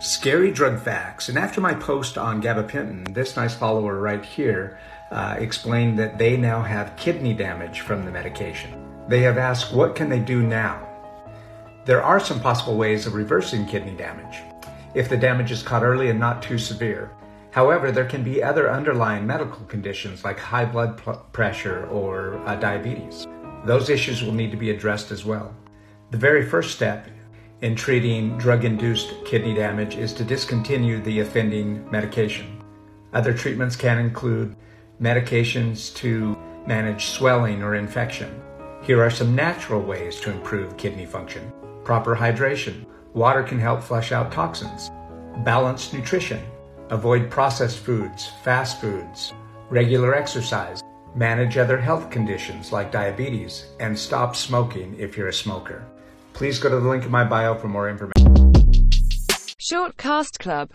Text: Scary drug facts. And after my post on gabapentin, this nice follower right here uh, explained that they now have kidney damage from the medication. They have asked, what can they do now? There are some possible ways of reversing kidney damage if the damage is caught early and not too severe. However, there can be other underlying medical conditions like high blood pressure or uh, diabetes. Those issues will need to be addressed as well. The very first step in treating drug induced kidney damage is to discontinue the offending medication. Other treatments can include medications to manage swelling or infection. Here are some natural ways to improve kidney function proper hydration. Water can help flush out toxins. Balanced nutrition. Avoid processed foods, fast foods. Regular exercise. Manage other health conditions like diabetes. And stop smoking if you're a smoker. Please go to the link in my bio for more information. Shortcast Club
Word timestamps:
Scary 0.00 0.52
drug 0.52 0.78
facts. 0.80 1.28
And 1.28 1.36
after 1.36 1.60
my 1.60 1.74
post 1.74 2.16
on 2.16 2.40
gabapentin, 2.40 3.12
this 3.12 3.34
nice 3.34 3.56
follower 3.56 3.98
right 3.98 4.24
here 4.24 4.78
uh, 5.10 5.34
explained 5.38 5.98
that 5.98 6.18
they 6.18 6.36
now 6.36 6.62
have 6.62 6.96
kidney 6.96 7.34
damage 7.34 7.80
from 7.80 8.04
the 8.04 8.12
medication. 8.12 8.70
They 9.08 9.20
have 9.22 9.38
asked, 9.38 9.74
what 9.74 9.96
can 9.96 10.08
they 10.08 10.20
do 10.20 10.40
now? 10.40 10.86
There 11.84 12.00
are 12.00 12.20
some 12.20 12.40
possible 12.40 12.76
ways 12.76 13.06
of 13.06 13.14
reversing 13.14 13.66
kidney 13.66 13.96
damage 13.96 14.38
if 14.94 15.08
the 15.08 15.16
damage 15.16 15.50
is 15.50 15.64
caught 15.64 15.82
early 15.82 16.10
and 16.10 16.20
not 16.20 16.42
too 16.42 16.58
severe. 16.58 17.10
However, 17.50 17.90
there 17.90 18.04
can 18.04 18.22
be 18.22 18.40
other 18.40 18.70
underlying 18.70 19.26
medical 19.26 19.64
conditions 19.66 20.24
like 20.24 20.38
high 20.38 20.64
blood 20.64 21.00
pressure 21.32 21.86
or 21.88 22.38
uh, 22.46 22.54
diabetes. 22.54 23.26
Those 23.64 23.90
issues 23.90 24.22
will 24.22 24.32
need 24.32 24.52
to 24.52 24.56
be 24.56 24.70
addressed 24.70 25.10
as 25.10 25.24
well. 25.24 25.52
The 26.12 26.18
very 26.18 26.46
first 26.46 26.74
step 26.74 27.08
in 27.62 27.74
treating 27.74 28.38
drug 28.38 28.64
induced 28.64 29.12
kidney 29.24 29.54
damage 29.54 29.96
is 29.96 30.12
to 30.12 30.24
discontinue 30.24 31.00
the 31.00 31.20
offending 31.20 31.88
medication. 31.90 32.62
Other 33.12 33.34
treatments 33.34 33.74
can 33.74 33.98
include 33.98 34.54
medications 35.00 35.94
to 35.96 36.36
manage 36.66 37.06
swelling 37.06 37.62
or 37.62 37.74
infection. 37.74 38.40
Here 38.82 39.02
are 39.02 39.10
some 39.10 39.34
natural 39.34 39.82
ways 39.82 40.20
to 40.20 40.30
improve 40.30 40.76
kidney 40.76 41.06
function 41.06 41.52
proper 41.88 42.14
hydration. 42.14 42.84
Water 43.14 43.42
can 43.42 43.58
help 43.58 43.82
flush 43.82 44.12
out 44.12 44.30
toxins. 44.30 44.90
Balanced 45.38 45.94
nutrition. 45.94 46.44
Avoid 46.90 47.30
processed 47.30 47.78
foods, 47.78 48.28
fast 48.44 48.78
foods. 48.78 49.32
Regular 49.70 50.14
exercise. 50.14 50.82
Manage 51.14 51.56
other 51.56 51.78
health 51.78 52.10
conditions 52.10 52.72
like 52.72 52.92
diabetes. 52.92 53.68
And 53.80 53.98
stop 53.98 54.36
smoking 54.36 54.96
if 54.98 55.16
you're 55.16 55.28
a 55.28 55.32
smoker. 55.32 55.86
Please 56.38 56.60
go 56.60 56.68
to 56.68 56.78
the 56.78 56.88
link 56.88 57.04
in 57.04 57.10
my 57.10 57.24
bio 57.24 57.56
for 57.56 57.66
more 57.66 57.90
information. 57.90 58.52
Shortcast 59.58 60.38
Club 60.38 60.66